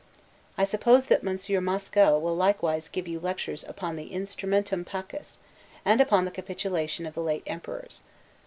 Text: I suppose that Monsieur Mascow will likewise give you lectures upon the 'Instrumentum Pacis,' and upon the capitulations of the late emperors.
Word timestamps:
I 0.57 0.63
suppose 0.63 1.05
that 1.05 1.21
Monsieur 1.21 1.61
Mascow 1.61 2.17
will 2.17 2.35
likewise 2.35 2.89
give 2.89 3.07
you 3.07 3.19
lectures 3.19 3.63
upon 3.67 3.97
the 3.97 4.09
'Instrumentum 4.11 4.83
Pacis,' 4.83 5.37
and 5.85 6.01
upon 6.01 6.25
the 6.25 6.31
capitulations 6.31 7.07
of 7.07 7.13
the 7.13 7.21
late 7.21 7.43
emperors. 7.45 8.01